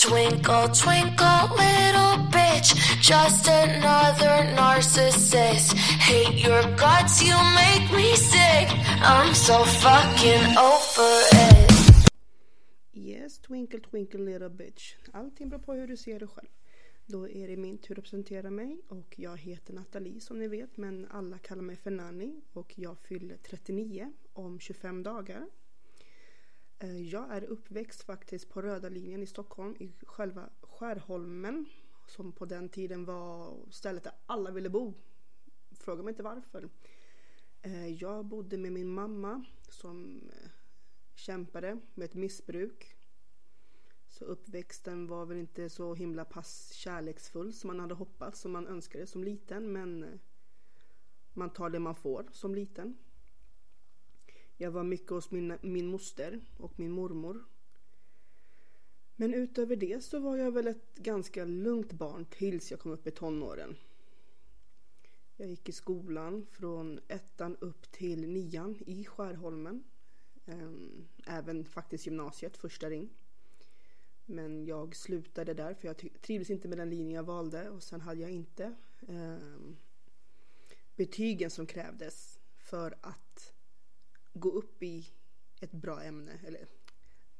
[0.00, 2.70] Twinkle, twinkle, little bitch,
[3.02, 5.74] just another narcissist.
[5.76, 8.68] Hate your guts, you make me sick.
[9.02, 12.08] I'm so fucking over it.
[12.94, 14.96] Yes, twinkle twinkle little bitch.
[15.12, 16.48] Allting beror på hur du ser det själv.
[17.06, 20.76] Då är det min tur att presentera mig och jag heter Nathalie som ni vet
[20.76, 25.46] men alla kallar mig för Nanny och jag fyller 39 om 25 dagar.
[26.82, 31.66] Eh, jag är uppväxt faktiskt på röda linjen i Stockholm i själva Skärholmen
[32.06, 34.94] som på den tiden var stället där alla ville bo.
[35.72, 36.68] Fråga mig inte varför.
[37.62, 40.50] Eh, jag bodde med min mamma som eh,
[41.14, 42.96] kämpade med ett missbruk.
[44.08, 48.66] Så uppväxten var väl inte så himla pass kärleksfull som man hade hoppats, som man
[48.66, 49.72] önskade som liten.
[49.72, 50.20] Men
[51.32, 52.98] man tar det man får som liten.
[54.62, 57.44] Jag var mycket hos min, min moster och min mormor.
[59.16, 63.06] Men utöver det så var jag väl ett ganska lugnt barn tills jag kom upp
[63.06, 63.76] i tonåren.
[65.36, 69.84] Jag gick i skolan från ettan upp till nian i Skärholmen.
[70.46, 73.10] Ehm, även faktiskt gymnasiet, första ring.
[74.26, 78.00] Men jag slutade där för jag trivdes inte med den linjen jag valde och sen
[78.00, 78.74] hade jag inte
[79.08, 79.76] ehm,
[80.96, 83.54] betygen som krävdes för att
[84.32, 85.06] gå upp i
[85.60, 86.66] ett bra ämne eller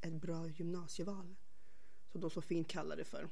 [0.01, 1.35] ett bra gymnasieval.
[2.07, 3.29] Som de så fint kallar det för.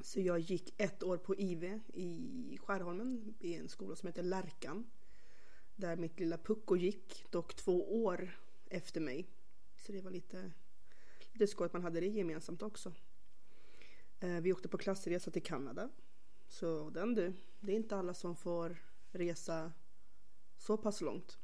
[0.00, 4.90] Så jag gick ett år på IV i Skärholmen i en skola som heter Lärkan.
[5.76, 9.28] Där mitt lilla Pucko gick, dock två år efter mig.
[9.76, 10.52] Så det var lite,
[11.32, 12.92] lite skoj att man hade det gemensamt också.
[14.20, 15.90] Eh, vi åkte på klassresa till Kanada.
[16.48, 18.76] Så den du, det är inte alla som får
[19.10, 19.72] resa
[20.56, 21.38] så pass långt.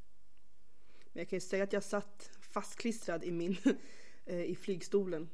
[1.19, 3.57] Men jag kan ju säga att jag satt fastklistrad i min
[4.25, 5.29] eh, i flygstolen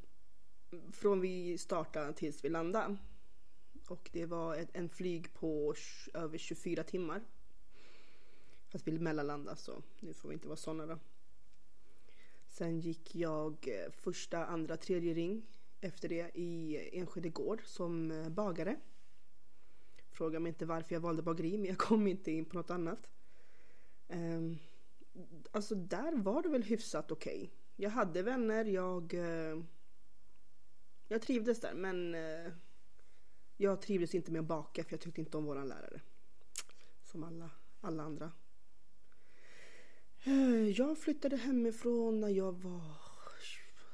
[0.92, 2.96] från vi startade tills vi landade.
[3.88, 5.74] Och det var ett, en flyg på
[6.14, 7.24] över 24 timmar.
[8.68, 10.98] Fast vi mellanlandade så nu får vi inte vara såna då.
[12.48, 15.46] Sen gick jag eh, första, andra, tredje ring
[15.80, 18.76] efter det i Enskede Gård som eh, bagare.
[20.10, 23.08] Fråga mig inte varför jag valde bageri men jag kom inte in på något annat.
[24.08, 24.58] Um,
[25.50, 27.50] alltså där var det väl hyfsat okej.
[27.76, 29.62] Jag hade vänner, jag eh,
[31.08, 32.52] jag trivdes där men eh,
[33.56, 36.00] jag trivdes inte med att baka för jag tyckte inte om våran lärare.
[37.02, 38.32] Som alla, alla andra.
[40.24, 42.96] Eh, jag flyttade hemifrån när jag var,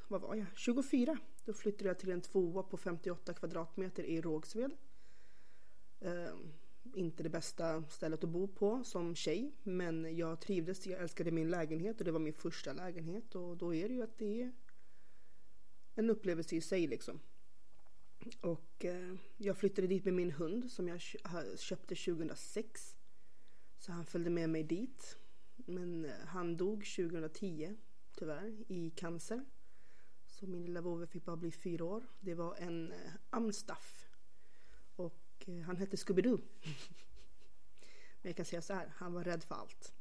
[0.08, 1.18] vad var jag, 24.
[1.44, 4.72] Då flyttade jag till en tvåa på 58 kvadratmeter i Rågsved.
[6.00, 6.52] Ehm,
[6.94, 11.50] inte det bästa stället att bo på som tjej men jag trivdes, jag älskade min
[11.50, 14.52] lägenhet och det var min första lägenhet och då är det ju att det är
[15.94, 17.20] en upplevelse i sig liksom.
[18.40, 21.00] Och eh, jag flyttade dit med min hund som jag
[21.58, 22.96] köpte 2006.
[23.78, 25.18] Så han följde med mig dit.
[25.56, 27.76] Men eh, han dog 2010
[28.14, 29.44] tyvärr i cancer.
[30.26, 32.06] Så min lilla vovve fick bara bli fyra år.
[32.20, 34.08] Det var en eh, amstaff.
[34.96, 36.40] Och Eh, han hette Scooby-Doo.
[38.22, 39.94] Men jag kan säga så här, han var rädd för allt.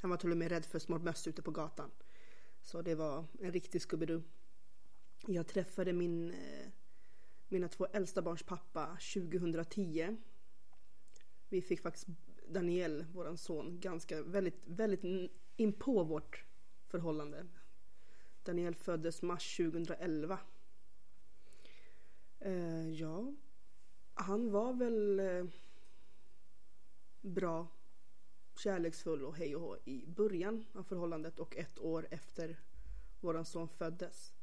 [0.00, 1.90] Han var till och med rädd för små möss ute på gatan.
[2.62, 4.22] Så det var en riktig Scooby-Doo.
[5.26, 6.68] Jag träffade min, eh,
[7.48, 10.16] mina två äldsta barns pappa 2010.
[11.48, 12.06] Vi fick faktiskt
[12.48, 16.44] Daniel, våran son, ganska väldigt, väldigt inpå vårt
[16.86, 17.46] förhållande.
[18.44, 20.38] Daniel föddes mars 2011.
[22.40, 23.34] Eh, ja,
[24.22, 25.44] han var väl eh,
[27.20, 27.66] bra,
[28.56, 32.60] kärleksfull och hej och hå i början av förhållandet och ett år efter
[33.20, 34.34] våran son föddes.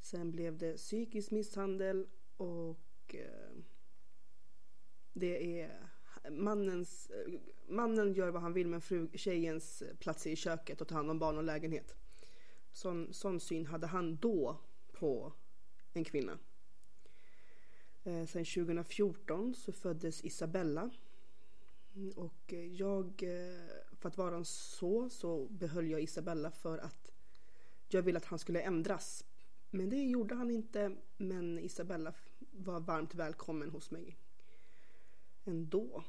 [0.00, 2.06] Sen blev det psykisk misshandel
[2.36, 3.50] och eh,
[5.12, 5.88] det är
[6.30, 10.88] mannens, eh, mannen gör vad han vill men fru, tjejens plats är i köket och
[10.88, 11.96] tar hand om barn och lägenhet.
[12.72, 14.56] Sån, sån syn hade han då
[14.92, 15.32] på
[15.92, 16.38] en kvinna.
[18.04, 20.90] Eh, sen 2014 så föddes Isabella.
[22.16, 23.60] Och eh, jag, eh,
[23.98, 27.10] för att vara en så, så behöll jag Isabella för att
[27.88, 29.24] jag ville att han skulle ändras.
[29.70, 30.96] Men det gjorde han inte.
[31.16, 32.12] Men Isabella
[32.50, 34.16] var varmt välkommen hos mig
[35.44, 36.04] ändå.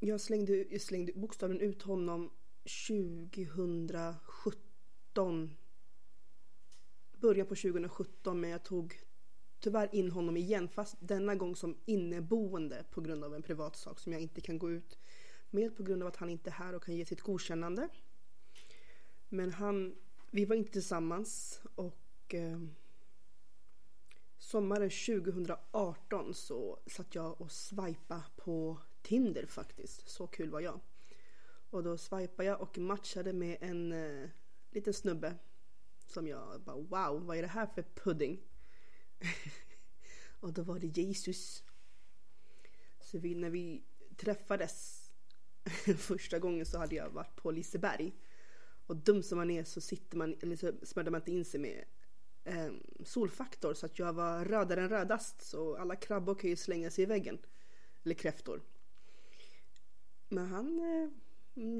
[0.00, 2.30] Jag slängde, jag slängde bokstaven ut honom
[2.88, 5.56] 2017.
[7.20, 9.04] Början på 2017 men jag tog
[9.64, 14.00] tyvärr in honom igen fast denna gång som inneboende på grund av en privat sak
[14.00, 14.98] som jag inte kan gå ut
[15.50, 17.88] med på grund av att han inte är här och kan ge sitt godkännande.
[19.28, 19.96] Men han,
[20.30, 22.58] vi var inte tillsammans och eh,
[24.38, 30.08] Sommaren 2018 så satt jag och swipa på Tinder faktiskt.
[30.08, 30.80] Så kul var jag.
[31.70, 34.28] Och då swipade jag och matchade med en eh,
[34.70, 35.34] liten snubbe.
[36.06, 38.40] Som jag bara wow, vad är det här för pudding?
[40.40, 41.64] och då var det Jesus.
[43.00, 43.82] Så vi, när vi
[44.16, 45.04] träffades
[45.98, 48.12] första gången så hade jag varit på Liseberg.
[48.86, 51.60] Och dum som man är så sitter man, eller så smörjde man inte in sig
[51.60, 51.84] med
[52.44, 52.72] eh,
[53.04, 57.04] solfaktor så att jag var rödare än rödast så alla krabbor kan ju slänga sig
[57.04, 57.38] i väggen.
[58.04, 58.62] Eller kräftor.
[60.28, 61.10] Men han eh,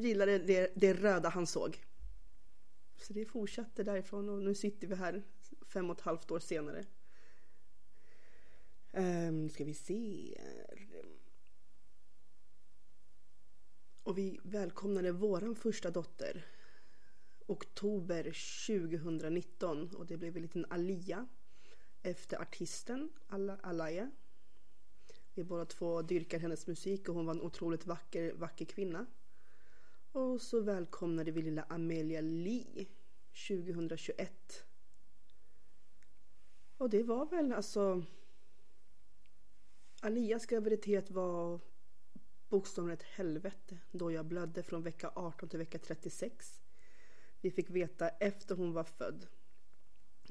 [0.02, 1.78] gillade det, det röda han såg.
[2.96, 5.22] Så det fortsatte därifrån och nu sitter vi här
[5.66, 6.84] fem och ett halvt år senare.
[8.96, 10.34] Um, ska vi se.
[14.02, 16.46] Och vi välkomnade våran första dotter
[17.46, 18.22] oktober
[18.66, 21.28] 2019 och det blev en liten alia
[22.02, 23.10] efter artisten
[23.62, 24.10] Alaya.
[25.34, 29.06] Vi båda två dyrkar hennes musik och hon var en otroligt vacker, vacker kvinna.
[30.12, 32.86] Och så välkomnade vi lilla Amelia Lee
[33.48, 34.64] 2021.
[36.76, 38.04] Och det var väl alltså
[40.04, 41.60] Alias graviditet var
[42.48, 46.60] bokstavligen ett helvete då jag blödde från vecka 18 till vecka 36.
[47.40, 49.26] Vi fick veta efter hon var född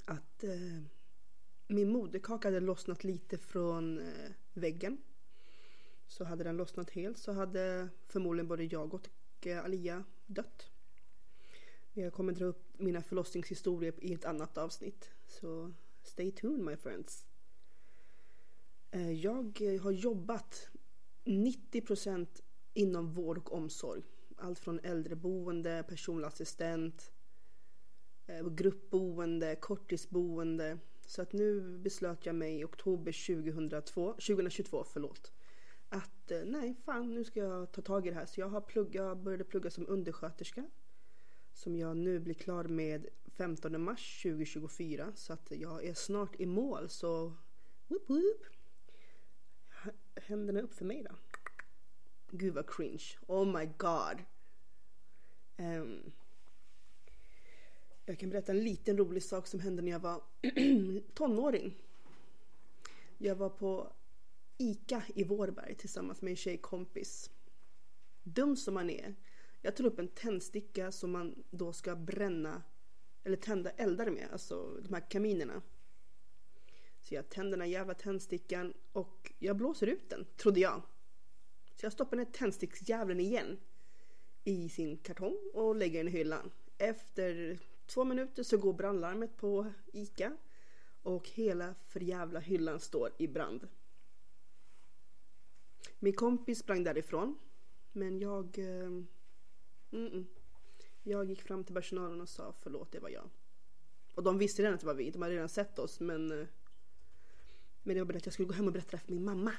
[0.06, 0.84] att eh,
[1.68, 4.98] min moderkaka hade lossnat lite från eh, väggen.
[6.08, 9.08] Så hade den lossnat helt så hade förmodligen både jag och
[9.42, 10.70] eh, Alia dött.
[11.94, 15.10] Jag kommer dra upp mina förlossningshistorier i ett annat avsnitt.
[15.28, 15.74] Så
[16.04, 17.26] stay tuned my friends.
[18.94, 20.70] Eh, jag har jobbat
[21.24, 22.44] 90 procent
[22.74, 24.04] inom vård och omsorg.
[24.38, 27.12] Allt från äldreboende, personlig assistent,
[28.26, 30.80] eh, gruppboende, korttidsboende.
[31.06, 35.32] Så att nu beslöt jag mig i oktober 2002, 2022 förlåt,
[35.90, 38.26] att eh, nej fan nu ska jag ta tag i det här.
[38.26, 40.66] Så jag har plugg, jag började plugga som undersköterska
[41.54, 46.46] som jag nu blir klar med 15 mars 2024 så att jag är snart i
[46.46, 47.34] mål så
[47.88, 48.46] whoop whoop.
[50.16, 51.16] Händerna upp för mig då.
[52.32, 53.04] Gud vad cringe.
[53.28, 54.24] Oh my god.
[55.58, 56.12] Um,
[58.06, 60.22] jag kan berätta en liten rolig sak som hände när jag var
[61.14, 61.76] tonåring.
[63.18, 63.94] Jag var på
[64.58, 67.32] ICA i Vårberg tillsammans med en tjejkompis.
[68.24, 69.16] Dum som man är.
[69.62, 72.62] Jag tog upp en tändsticka som man då ska bränna
[73.24, 75.62] eller tända eldar med, alltså de här kaminerna.
[77.04, 80.82] Så jag tänder den här jävla tändstickan och jag blåser ut den, trodde jag.
[81.76, 83.58] Så jag stoppar ner tändsticksjäveln igen
[84.44, 86.52] i sin kartong och lägger den i hyllan.
[86.78, 90.38] Efter två minuter så går brandlarmet på ICA
[91.04, 93.68] och hela förjävla hyllan står i brand.
[96.00, 97.40] Min kompis sprang därifrån
[97.92, 99.08] men jag eh, mm
[99.92, 100.26] -mm.
[101.04, 103.30] Jag gick fram till personalen och sa förlåt det var jag.
[104.16, 106.48] Och de visste redan att det var vi, de hade redan sett oss men eh,
[107.84, 109.54] men jag att jag skulle gå hem och berätta det för min mamma.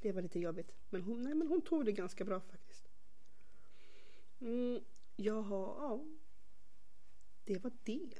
[0.00, 0.72] Det var lite jobbigt.
[0.90, 2.88] Men hon, nej, men hon tog det ganska bra faktiskt.
[4.40, 4.80] Mm,
[5.16, 6.04] jag har, ja.
[7.44, 8.14] Det var det.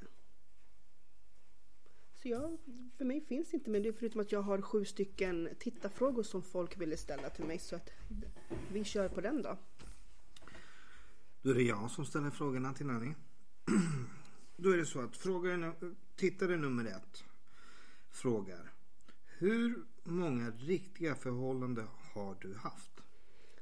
[2.14, 2.58] Så jag,
[2.96, 6.22] för mig finns det inte men det är förutom att jag har sju stycken tittarfrågor
[6.22, 7.91] som folk ville ställa till mig så att
[8.72, 9.58] vi kör på den då.
[11.43, 13.14] Då är det jag som ställer frågorna till Nanny.
[14.56, 15.72] Då är det så att frågare,
[16.17, 17.24] tittare nummer ett
[18.12, 18.72] frågar.
[19.26, 22.90] Hur många riktiga förhållanden har du haft?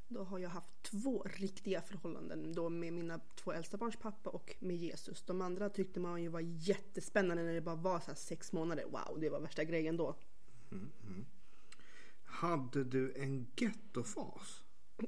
[0.08, 2.52] Då har jag haft två riktiga förhållanden.
[2.52, 5.22] Då med mina två äldsta barns pappa och med Jesus.
[5.22, 8.84] De andra tyckte man ju var jättespännande när det bara var så sex månader.
[8.84, 10.16] Wow, det var värsta grejen då.
[10.70, 11.26] Mm, mm.
[12.24, 14.62] Hade du en gettofas?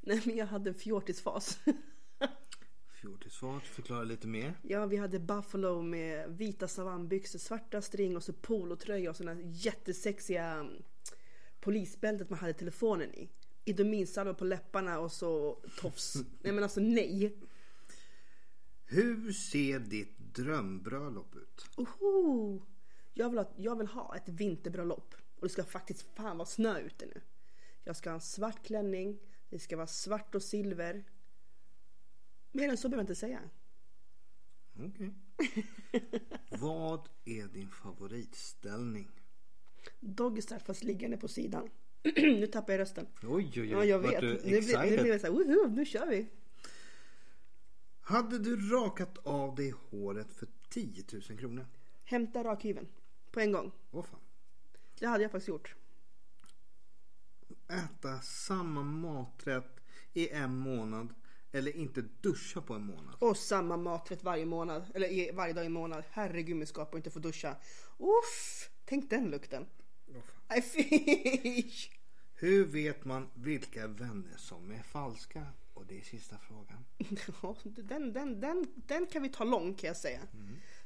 [0.00, 1.58] Nej, men jag hade en fjortisfas.
[2.96, 4.54] Fjortisfas, förklara lite mer.
[4.62, 10.44] Ja, vi hade Buffalo med vita savannbyxor, svarta string och så polotröja och sådana jättesexiga
[10.44, 10.82] mm,
[11.60, 13.28] polisbältet man hade telefonen i.
[13.64, 16.14] Idominsalva på läpparna och så tofs.
[16.42, 17.36] nej men alltså nej.
[18.84, 21.66] Hur ser ditt drömbröllop ut?
[21.76, 22.62] Oho!
[23.14, 25.14] Jag vill, ha, jag vill ha ett vinterbröllop.
[25.36, 27.20] Och det ska faktiskt fan vara snö ute nu.
[27.84, 29.18] Jag ska ha en svart klänning.
[29.50, 31.04] Det ska vara svart och silver.
[32.56, 33.40] Mer än så behöver jag inte säga.
[34.74, 35.12] Okej.
[35.38, 35.62] Okay.
[36.60, 39.08] Vad är din favoritställning?
[40.00, 41.70] Doggy style fast liggande på sidan.
[42.16, 43.06] nu tappar jag rösten.
[43.22, 43.68] Oj, oj, oj.
[43.68, 44.22] Ja, jag vet.
[44.22, 46.26] Nu blir, nu blir det så här, woho, nu kör vi.
[48.00, 51.66] Hade du rakat av dig håret för 10 000 kronor?
[52.04, 52.88] Hämta rakhyveln.
[53.30, 53.72] På en gång.
[53.90, 54.20] Åh fan.
[54.98, 55.74] Det hade jag faktiskt gjort.
[57.68, 59.80] Äta samma maträtt
[60.12, 61.14] i en månad
[61.52, 63.14] eller inte duscha på en månad.
[63.18, 64.84] Och samma maträtt varje månad.
[64.94, 66.04] Eller i- varje dag i månad.
[66.10, 67.56] Herregud min skapare inte få duscha.
[67.98, 68.70] Uff!
[68.84, 69.66] Tänk den lukten.
[70.08, 70.42] Åh fan.
[70.48, 71.70] Nej fy!
[72.34, 75.46] Hur vet man vilka vänner som är falska?
[75.74, 76.84] Och det är sista frågan.
[77.42, 80.20] Ja, den, den, den, den kan vi ta lång kan jag säga.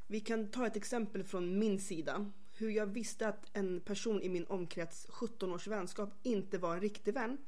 [0.06, 2.30] Vi kan ta ett exempel från min sida.
[2.52, 6.80] Hur jag visste att en person i min omkrets 17 års vänskap inte var en
[6.80, 7.38] riktig vän.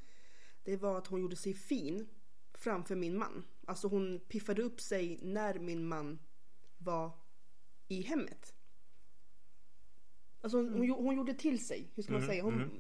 [0.64, 2.08] Det var att hon gjorde sig fin
[2.62, 3.44] framför min man.
[3.66, 6.18] Alltså hon piffade upp sig när min man
[6.78, 7.10] var
[7.88, 8.54] i hemmet.
[10.40, 12.42] Alltså hon, hon, hon gjorde till sig, hur ska man säga?
[12.42, 12.70] Hon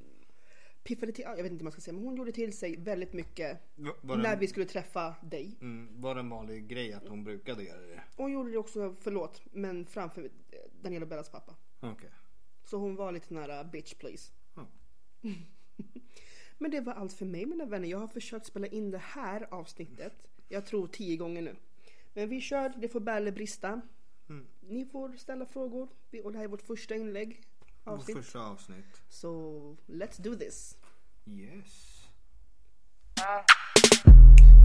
[0.82, 3.12] piffade till, jag vet inte vad man ska säga, men hon gjorde till sig väldigt
[3.12, 5.58] mycket Va- Var det, när en, vi skulle träffa dig.
[5.60, 8.02] mm, var det en vanlig grej att hon brukade göra det?
[8.16, 10.30] Och hon gjorde det också, förlåt, men framför eh,
[10.80, 11.56] Daniela och Bellas pappa.
[11.80, 12.10] Okej.
[12.64, 14.32] Så hon var lite nära bitch please.
[14.54, 14.66] Ja.
[16.62, 17.88] Men det var allt för mig mina vänner.
[17.88, 20.12] Jag har försökt spela in det här avsnittet.
[20.48, 21.56] Jag tror tio gånger nu.
[22.14, 23.80] Men vi kör, det får bära eller brista.
[24.28, 24.46] Mm.
[24.60, 25.88] Ni får ställa frågor.
[26.10, 27.42] Vi- Och det här är vårt första inlägg.
[27.84, 28.16] Vårt Avsnitt.
[28.16, 29.00] första avsnitt.
[29.08, 29.30] Så
[29.86, 30.76] let's do this.
[31.26, 32.02] Yes.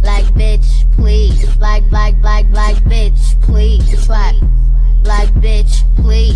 [0.10, 1.42] Like bitch, please.
[1.68, 4.08] Like, like, like, like bitch, please.
[4.10, 4.42] Like,
[5.12, 6.36] like bitch, please.